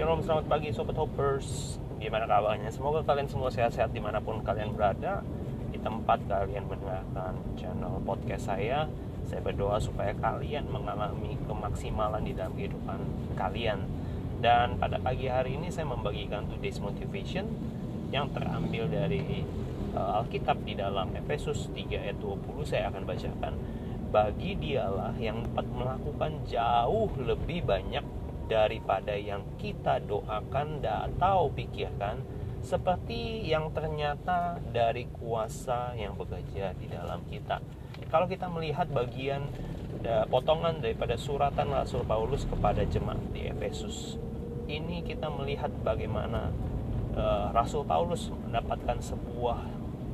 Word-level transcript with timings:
Shalom, 0.00 0.24
selamat 0.24 0.48
pagi 0.48 0.72
Sobat 0.72 0.96
Hoppers. 0.96 1.76
Gimana 2.00 2.24
kabarnya? 2.24 2.72
Semoga 2.72 3.04
kalian 3.04 3.28
semua 3.28 3.52
sehat-sehat 3.52 3.92
di 3.92 4.00
mana 4.00 4.16
pun 4.16 4.40
kalian 4.40 4.72
berada 4.72 5.20
Di 5.68 5.76
tempat 5.76 6.24
kalian 6.24 6.64
mendengarkan 6.72 7.36
channel 7.60 8.00
podcast 8.08 8.48
saya. 8.48 8.88
Saya 9.28 9.44
berdoa 9.44 9.76
supaya 9.76 10.16
kalian 10.16 10.72
mengalami 10.72 11.36
kemaksimalan 11.44 12.24
di 12.24 12.32
dalam 12.32 12.56
kehidupan 12.56 12.96
kalian. 13.36 13.84
Dan 14.40 14.80
pada 14.80 14.96
pagi 15.04 15.28
hari 15.28 15.60
ini 15.60 15.68
saya 15.68 15.84
membagikan 15.84 16.48
Today's 16.48 16.80
Motivation 16.80 17.52
Yang 18.08 18.40
terambil 18.40 18.88
dari 18.88 19.44
uh, 19.92 20.24
Alkitab 20.24 20.64
di 20.64 20.80
dalam 20.80 21.12
Efesus 21.12 21.68
3 21.76 22.08
ayat 22.08 22.16
20 22.24 22.40
Saya 22.64 22.88
akan 22.88 23.04
bacakan. 23.04 23.52
Bagi 24.08 24.56
dialah 24.56 25.12
yang 25.20 25.44
dapat 25.44 25.68
melakukan 25.68 26.40
jauh 26.48 27.12
lebih 27.20 27.68
banyak 27.68 28.29
daripada 28.50 29.14
yang 29.14 29.46
kita 29.62 30.02
doakan 30.02 30.82
atau 30.82 31.54
pikirkan 31.54 32.18
seperti 32.60 33.46
yang 33.46 33.70
ternyata 33.70 34.58
dari 34.74 35.06
kuasa 35.08 35.94
yang 35.94 36.18
bekerja 36.18 36.74
di 36.76 36.90
dalam 36.90 37.22
kita. 37.30 37.62
Kalau 38.10 38.26
kita 38.26 38.50
melihat 38.50 38.90
bagian 38.90 39.46
potongan 40.28 40.82
daripada 40.82 41.14
suratan 41.14 41.70
Rasul 41.70 42.02
Paulus 42.02 42.42
kepada 42.44 42.82
jemaat 42.82 43.22
di 43.30 43.46
Efesus, 43.48 44.18
ini 44.66 45.06
kita 45.06 45.30
melihat 45.30 45.70
bagaimana 45.82 46.50
uh, 47.14 47.50
Rasul 47.50 47.82
Paulus 47.86 48.30
mendapatkan 48.30 49.02
sebuah 49.02 49.66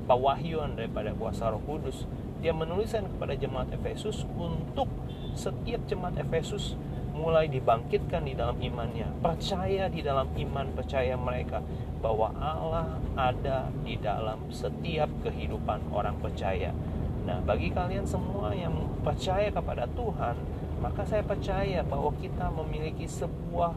pewahyuan 0.07 0.79
daripada 0.79 1.13
kuasa 1.13 1.51
Roh 1.51 1.63
Kudus. 1.65 2.09
Dia 2.41 2.53
menuliskan 2.53 3.09
kepada 3.17 3.35
jemaat 3.35 3.73
Efesus 3.75 4.23
untuk 4.37 4.89
setiap 5.35 5.83
jemaat 5.89 6.17
Efesus 6.21 6.79
mulai 7.17 7.49
dibangkitkan 7.49 8.29
di 8.29 8.37
dalam 8.37 8.61
imannya, 8.61 9.09
percaya 9.25 9.89
di 9.89 10.05
dalam 10.05 10.29
iman 10.37 10.67
percaya 10.77 11.17
mereka 11.17 11.65
bahwa 12.05 12.29
Allah 12.37 13.01
ada 13.17 13.73
di 13.81 13.97
dalam 13.97 14.53
setiap 14.53 15.09
kehidupan 15.25 15.89
orang 15.91 16.21
percaya. 16.21 16.77
Nah, 17.25 17.43
bagi 17.43 17.73
kalian 17.73 18.07
semua 18.07 18.53
yang 18.53 18.77
percaya 19.03 19.51
kepada 19.51 19.89
Tuhan, 19.97 20.37
maka 20.79 21.03
saya 21.03 21.25
percaya 21.25 21.81
bahwa 21.83 22.13
kita 22.21 22.53
memiliki 22.53 23.09
sebuah 23.09 23.75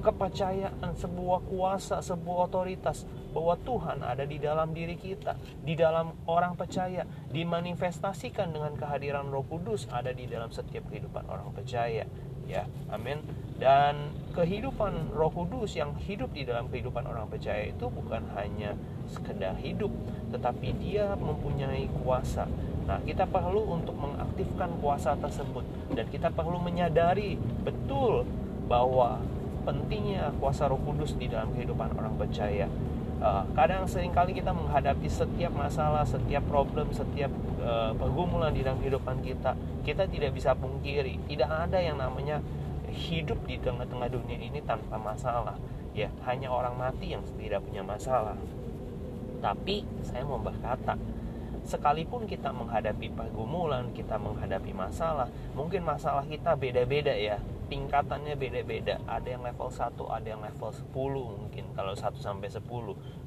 kepercayaan, 0.00 0.96
sebuah 0.96 1.40
kuasa, 1.46 2.00
sebuah 2.00 2.50
otoritas 2.50 3.04
bahwa 3.30 3.54
Tuhan 3.62 4.02
ada 4.02 4.26
di 4.26 4.42
dalam 4.42 4.74
diri 4.74 4.98
kita, 4.98 5.38
di 5.62 5.78
dalam 5.78 6.26
orang 6.26 6.58
percaya, 6.58 7.06
dimanifestasikan 7.30 8.50
dengan 8.50 8.74
kehadiran 8.74 9.30
Roh 9.30 9.46
Kudus 9.46 9.86
ada 9.92 10.10
di 10.10 10.26
dalam 10.26 10.50
setiap 10.50 10.90
kehidupan 10.90 11.28
orang 11.30 11.54
percaya. 11.54 12.04
Ya 12.50 12.66
amin. 12.90 13.22
Dan 13.60 14.10
kehidupan 14.34 15.14
Roh 15.14 15.30
Kudus 15.30 15.78
yang 15.78 15.94
hidup 15.94 16.34
di 16.34 16.42
dalam 16.42 16.66
kehidupan 16.66 17.06
orang 17.06 17.30
percaya 17.30 17.70
itu 17.70 17.86
bukan 17.86 18.26
hanya 18.34 18.74
sekedar 19.06 19.54
hidup 19.60 19.92
tetapi 20.34 20.74
dia 20.82 21.14
mempunyai 21.14 21.86
kuasa. 22.02 22.50
Nah 22.90 22.98
kita 23.06 23.28
perlu 23.30 23.70
untuk 23.70 23.94
mengaktifkan 23.94 24.74
kuasa 24.82 25.14
tersebut 25.20 25.62
dan 25.94 26.10
kita 26.10 26.34
perlu 26.34 26.58
menyadari 26.58 27.38
betul 27.62 28.26
bahwa 28.66 29.22
pentingnya 29.62 30.32
kuasa 30.40 30.66
Roh 30.66 30.80
Kudus 30.80 31.14
di 31.16 31.28
dalam 31.28 31.52
kehidupan 31.52 31.94
orang 31.96 32.16
percaya 32.16 32.66
uh, 33.20 33.44
kadang 33.52 33.84
sering 33.84 34.10
kali 34.10 34.32
kita 34.32 34.50
menghadapi 34.50 35.06
setiap 35.06 35.52
masalah, 35.52 36.02
setiap 36.08 36.42
problem, 36.48 36.90
setiap 36.90 37.30
uh, 37.62 37.92
pergumulan 37.94 38.50
di 38.50 38.64
dalam 38.64 38.80
kehidupan 38.80 39.20
kita, 39.20 39.54
kita 39.84 40.08
tidak 40.08 40.32
bisa 40.34 40.56
pungkiri, 40.56 41.20
tidak 41.28 41.48
ada 41.48 41.78
yang 41.78 42.00
namanya 42.00 42.40
hidup 42.90 43.38
di 43.46 43.60
tengah-tengah 43.60 44.10
dunia 44.10 44.38
ini 44.40 44.58
tanpa 44.64 44.98
masalah. 44.98 45.54
Ya, 45.94 46.10
hanya 46.26 46.50
orang 46.50 46.78
mati 46.78 47.12
yang 47.14 47.22
tidak 47.38 47.66
punya 47.66 47.82
masalah. 47.82 48.38
Tapi 49.42 49.82
saya 50.06 50.22
mau 50.22 50.38
berkata, 50.38 50.94
sekalipun 51.66 52.30
kita 52.30 52.54
menghadapi 52.54 53.10
pergumulan, 53.10 53.90
kita 53.90 54.14
menghadapi 54.16 54.70
masalah, 54.70 55.26
mungkin 55.54 55.82
masalah 55.82 56.22
kita 56.26 56.54
beda-beda 56.54 57.14
ya 57.14 57.42
tingkatannya 57.70 58.34
beda-beda. 58.34 58.98
Ada 59.06 59.38
yang 59.38 59.46
level 59.46 59.70
1 59.70 59.94
ada 60.10 60.26
yang 60.26 60.42
level 60.42 60.70
10 60.74 60.90
mungkin. 61.38 61.64
Kalau 61.78 61.94
1 61.94 62.18
sampai 62.18 62.50
10 62.50 62.66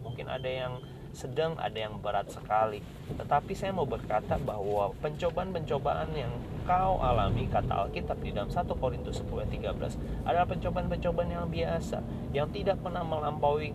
mungkin 0.03 0.25
ada 0.27 0.49
yang 0.51 0.83
sedang 1.13 1.55
ada 1.61 1.77
yang 1.77 2.01
berat 2.03 2.27
sekali. 2.27 2.83
Tetapi 3.15 3.53
saya 3.55 3.71
mau 3.71 3.87
berkata 3.87 4.35
bahwa 4.35 4.91
pencobaan-pencobaan 4.99 6.11
yang 6.17 6.33
kau 6.67 6.99
alami 6.99 7.47
kata 7.47 7.87
Alkitab 7.87 8.19
di 8.19 8.35
dalam 8.35 8.51
1 8.51 8.67
Korintus 8.75 9.23
10 9.23 9.47
13 9.47 10.27
adalah 10.27 10.47
pencobaan-pencobaan 10.49 11.29
yang 11.31 11.47
biasa 11.47 12.03
yang 12.35 12.49
tidak 12.51 12.81
pernah 12.81 13.05
melampaui 13.05 13.71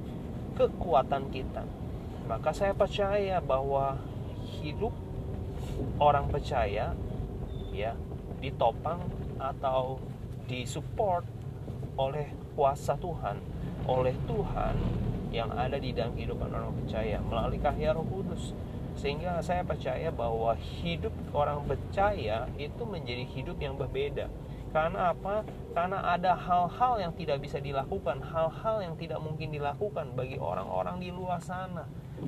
kekuatan 0.58 1.30
kita. 1.30 1.62
Maka 2.28 2.52
saya 2.52 2.76
percaya 2.76 3.40
bahwa 3.40 3.96
hidup 4.60 4.92
orang 6.02 6.26
percaya 6.28 6.92
ya 7.72 7.94
ditopang 8.42 8.98
atau 9.38 10.02
disupport 10.48 11.22
oleh 12.00 12.32
kuasa 12.56 12.96
Tuhan, 12.96 13.36
oleh 13.84 14.16
Tuhan 14.24 14.74
yang 15.28 15.52
ada 15.52 15.76
di 15.76 15.92
dalam 15.92 16.16
kehidupan 16.16 16.48
orang 16.48 16.72
percaya 16.72 17.20
melalui 17.20 17.60
karya 17.60 17.92
Roh 17.92 18.08
Kudus. 18.08 18.56
Sehingga 18.98 19.38
saya 19.44 19.62
percaya 19.62 20.10
bahwa 20.10 20.58
hidup 20.58 21.14
orang 21.30 21.62
percaya 21.68 22.50
itu 22.58 22.82
menjadi 22.82 23.22
hidup 23.30 23.60
yang 23.62 23.78
berbeda. 23.78 24.26
Karena 24.74 25.14
apa? 25.14 25.46
Karena 25.72 26.02
ada 26.02 26.34
hal-hal 26.34 26.98
yang 27.00 27.12
tidak 27.14 27.40
bisa 27.40 27.62
dilakukan, 27.62 28.20
hal-hal 28.20 28.82
yang 28.82 28.94
tidak 28.98 29.22
mungkin 29.22 29.54
dilakukan 29.54 30.12
bagi 30.18 30.36
orang-orang 30.36 30.98
di 30.98 31.08
luar 31.14 31.38
sana. 31.40 31.86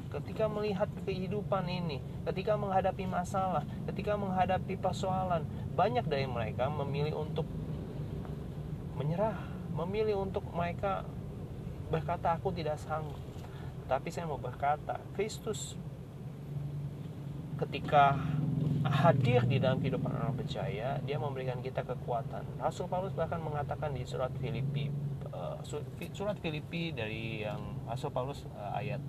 Ketika 0.08 0.46
melihat 0.46 0.86
kehidupan 1.02 1.66
ini, 1.66 1.98
ketika 2.30 2.54
menghadapi 2.54 3.04
masalah, 3.10 3.66
ketika 3.90 4.14
menghadapi 4.14 4.78
persoalan, 4.78 5.42
banyak 5.74 6.06
dari 6.06 6.30
mereka 6.30 6.70
memilih 6.70 7.18
untuk 7.18 7.44
menyerah, 9.00 9.40
memilih 9.72 10.20
untuk 10.20 10.44
mereka 10.52 11.08
berkata 11.88 12.36
aku 12.36 12.52
tidak 12.52 12.76
sanggup. 12.76 13.16
Tapi 13.88 14.12
saya 14.12 14.28
mau 14.28 14.36
berkata, 14.36 15.00
Kristus 15.16 15.74
ketika 17.56 18.20
hadir 18.84 19.44
di 19.48 19.56
dalam 19.56 19.80
kehidupan 19.80 20.12
orang 20.12 20.36
percaya, 20.36 21.00
dia 21.00 21.16
memberikan 21.16 21.64
kita 21.64 21.80
kekuatan. 21.82 22.44
Rasul 22.60 22.86
Paulus 22.92 23.16
bahkan 23.16 23.40
mengatakan 23.40 23.96
di 23.96 24.04
surat 24.04 24.30
Filipi 24.36 24.92
uh, 25.32 25.58
surat 26.12 26.36
Filipi 26.38 26.92
dari 26.92 27.44
yang 27.44 27.80
Rasul 27.88 28.12
Paulus 28.12 28.44
uh, 28.56 28.76
ayat 28.76 29.00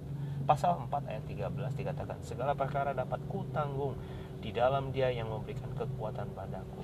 pasal 0.44 0.76
4 0.90 1.12
ayat 1.12 1.24
13 1.30 1.54
dikatakan 1.78 2.18
segala 2.26 2.58
perkara 2.58 2.98
dapat 2.98 3.22
ku 3.30 3.46
tanggung 3.54 3.94
di 4.42 4.50
dalam 4.50 4.90
dia 4.90 5.14
yang 5.14 5.30
memberikan 5.30 5.70
kekuatan 5.78 6.34
padaku. 6.34 6.82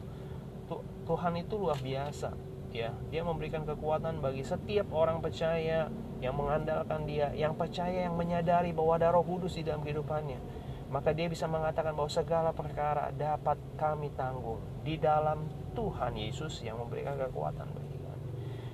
Tuhan 1.08 1.40
itu 1.40 1.56
luar 1.56 1.80
biasa 1.80 2.36
ya 2.72 2.92
dia 3.10 3.22
memberikan 3.24 3.64
kekuatan 3.64 4.20
bagi 4.20 4.44
setiap 4.44 4.92
orang 4.92 5.24
percaya 5.24 5.88
yang 6.20 6.36
mengandalkan 6.36 7.08
dia 7.08 7.32
yang 7.34 7.56
percaya 7.56 8.06
yang 8.10 8.16
menyadari 8.18 8.76
bahwa 8.76 9.00
ada 9.00 9.14
roh 9.14 9.24
kudus 9.24 9.56
di 9.56 9.64
dalam 9.64 9.82
kehidupannya 9.86 10.40
maka 10.88 11.12
dia 11.12 11.28
bisa 11.28 11.48
mengatakan 11.52 11.92
bahwa 11.96 12.08
segala 12.08 12.52
perkara 12.56 13.12
dapat 13.12 13.60
kami 13.76 14.08
tanggung 14.16 14.64
di 14.88 14.96
dalam 14.96 15.48
Tuhan 15.76 16.16
Yesus 16.16 16.64
yang 16.64 16.80
memberikan 16.80 17.20
kekuatan 17.20 17.68
bagi 17.72 17.98
kami 18.04 18.30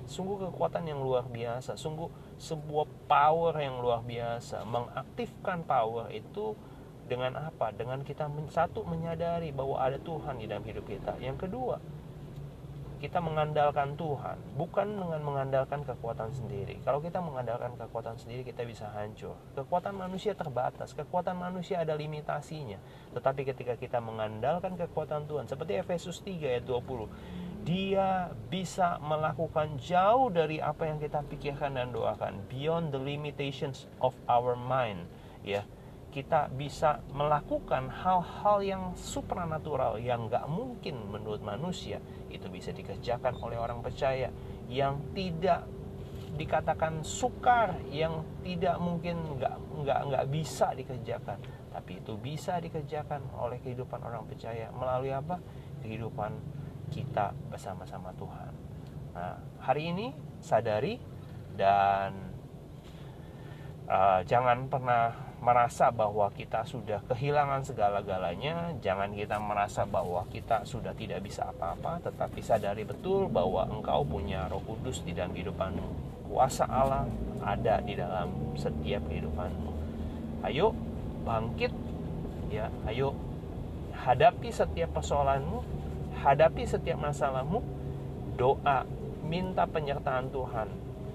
sungguh 0.06 0.50
kekuatan 0.50 0.84
yang 0.86 1.00
luar 1.02 1.26
biasa 1.26 1.78
sungguh 1.78 2.38
sebuah 2.38 2.86
power 3.06 3.54
yang 3.58 3.78
luar 3.82 4.02
biasa 4.02 4.62
mengaktifkan 4.66 5.62
power 5.62 6.10
itu 6.10 6.58
dengan 7.04 7.36
apa? 7.36 7.72
Dengan 7.72 8.00
kita 8.00 8.28
satu 8.48 8.84
menyadari 8.88 9.52
bahwa 9.52 9.76
ada 9.76 10.00
Tuhan 10.00 10.40
di 10.40 10.48
dalam 10.48 10.64
hidup 10.64 10.88
kita. 10.88 11.20
Yang 11.20 11.48
kedua, 11.48 11.76
kita 13.04 13.20
mengandalkan 13.20 14.00
Tuhan 14.00 14.40
bukan 14.56 14.96
dengan 14.96 15.20
mengandalkan 15.20 15.84
kekuatan 15.84 16.32
sendiri. 16.32 16.80
Kalau 16.80 17.04
kita 17.04 17.20
mengandalkan 17.20 17.76
kekuatan 17.76 18.16
sendiri 18.16 18.48
kita 18.48 18.64
bisa 18.64 18.88
hancur. 18.96 19.36
Kekuatan 19.52 19.92
manusia 19.92 20.32
terbatas, 20.32 20.96
kekuatan 20.96 21.36
manusia 21.36 21.84
ada 21.84 21.92
limitasinya. 21.92 22.80
Tetapi 23.12 23.44
ketika 23.44 23.76
kita 23.76 24.00
mengandalkan 24.00 24.80
kekuatan 24.80 25.28
Tuhan 25.28 25.44
seperti 25.44 25.84
Efesus 25.84 26.24
3 26.24 26.56
ayat 26.56 26.64
20, 26.64 27.68
dia 27.68 28.32
bisa 28.48 28.96
melakukan 29.04 29.76
jauh 29.76 30.32
dari 30.32 30.64
apa 30.64 30.88
yang 30.88 30.96
kita 30.96 31.20
pikirkan 31.28 31.76
dan 31.76 31.92
doakan, 31.92 32.40
beyond 32.48 32.88
the 32.88 33.00
limitations 33.00 33.84
of 34.00 34.16
our 34.32 34.56
mind, 34.56 35.04
ya 35.44 35.68
kita 36.14 36.46
bisa 36.54 37.02
melakukan 37.10 37.90
hal-hal 37.90 38.62
yang 38.62 38.82
supranatural 38.94 39.98
yang 39.98 40.30
nggak 40.30 40.46
mungkin 40.46 41.10
menurut 41.10 41.42
manusia. 41.42 41.98
Itu 42.30 42.46
bisa 42.46 42.70
dikerjakan 42.70 43.34
oleh 43.42 43.58
orang 43.58 43.82
percaya 43.82 44.30
yang 44.70 45.02
tidak 45.10 45.66
dikatakan 46.38 47.02
sukar 47.02 47.78
yang 47.90 48.22
tidak 48.46 48.78
mungkin 48.78 49.42
nggak 49.42 49.58
nggak 49.82 50.00
nggak 50.06 50.24
bisa 50.30 50.70
dikerjakan. 50.78 51.42
Tapi 51.74 51.98
itu 51.98 52.14
bisa 52.14 52.62
dikerjakan 52.62 53.34
oleh 53.34 53.58
kehidupan 53.58 53.98
orang 53.98 54.22
percaya 54.30 54.70
melalui 54.70 55.10
apa? 55.10 55.42
Kehidupan 55.82 56.30
kita 56.94 57.34
bersama-sama 57.50 58.14
Tuhan. 58.14 58.54
Nah 59.18 59.34
hari 59.58 59.90
ini 59.90 60.14
sadari 60.38 60.94
dan 61.58 62.33
uh, 63.88 64.20
jangan 64.24 64.68
pernah 64.68 65.12
merasa 65.44 65.92
bahwa 65.92 66.32
kita 66.32 66.64
sudah 66.64 67.04
kehilangan 67.04 67.68
segala-galanya, 67.68 68.72
jangan 68.80 69.12
kita 69.12 69.36
merasa 69.36 69.84
bahwa 69.84 70.24
kita 70.32 70.64
sudah 70.64 70.96
tidak 70.96 71.20
bisa 71.20 71.52
apa-apa, 71.52 72.00
tetapi 72.00 72.40
sadari 72.40 72.88
betul 72.88 73.28
bahwa 73.28 73.68
engkau 73.68 74.00
punya 74.08 74.48
Roh 74.48 74.64
Kudus 74.64 75.04
di 75.04 75.12
dalam 75.12 75.36
kehidupanmu. 75.36 76.16
Kuasa 76.32 76.64
Allah 76.64 77.04
ada 77.44 77.84
di 77.84 77.92
dalam 77.92 78.56
setiap 78.56 79.04
kehidupanmu. 79.04 79.70
Ayo 80.48 80.72
bangkit 81.28 81.72
ya, 82.48 82.72
ayo 82.88 83.12
hadapi 83.92 84.48
setiap 84.48 84.96
persoalanmu, 84.96 85.60
hadapi 86.24 86.64
setiap 86.64 86.96
masalahmu, 86.96 87.60
doa, 88.40 88.88
minta 89.24 89.68
penyertaan 89.68 90.32
Tuhan, 90.32 90.68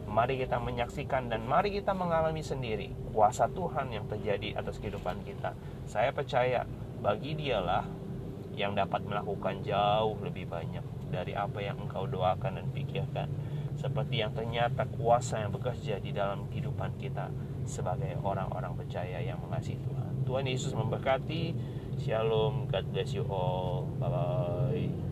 Mari 0.09 0.41
kita 0.41 0.57
menyaksikan 0.57 1.29
dan 1.29 1.45
mari 1.45 1.69
kita 1.69 1.94
mengalami 1.94 2.41
sendiri 2.41 2.89
kuasa 3.13 3.45
Tuhan 3.53 3.94
yang 3.94 4.09
terjadi 4.09 4.57
atas 4.57 4.81
kehidupan 4.81 5.21
kita. 5.21 5.53
Saya 5.85 6.09
percaya 6.09 6.65
bagi 7.00 7.38
dialah 7.38 7.85
yang 8.57 8.73
dapat 8.75 9.06
melakukan 9.06 9.61
jauh 9.63 10.17
lebih 10.19 10.50
banyak 10.50 10.83
dari 11.13 11.38
apa 11.38 11.61
yang 11.61 11.77
engkau 11.79 12.09
doakan 12.09 12.59
dan 12.59 12.67
pikirkan. 12.73 13.29
Seperti 13.79 14.19
yang 14.19 14.35
ternyata 14.35 14.83
kuasa 15.00 15.39
yang 15.39 15.56
bekerja 15.56 16.03
di 16.03 16.11
dalam 16.11 16.51
kehidupan 16.51 17.00
kita 17.00 17.31
sebagai 17.63 18.19
orang-orang 18.19 18.75
percaya 18.75 19.23
yang 19.23 19.39
mengasihi 19.39 19.79
Tuhan. 19.79 20.11
Tuhan 20.27 20.45
Yesus 20.50 20.75
memberkati. 20.75 21.56
Shalom, 22.00 22.67
God 22.67 22.85
bless 22.91 23.11
you 23.15 23.23
all. 23.27 23.88
Bye-bye. 24.00 25.08